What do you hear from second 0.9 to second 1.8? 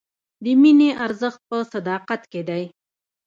ارزښت په